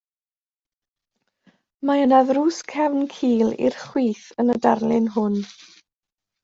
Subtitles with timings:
[1.89, 5.43] Mae yna ddrws cefn cul i'r chwith yn y darlun hwn.